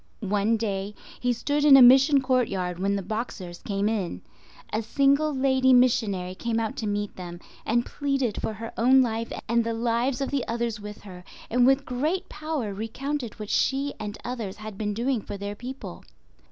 [0.33, 4.23] One day he stood in a mission courtyard when the Boxers came in.
[4.73, 9.31] A single lady missionary came out to meet them, and pleaded for her own life
[9.47, 13.93] and the lives of the others with her, and with great power recounted what she
[13.99, 16.03] and others had been doing for their people.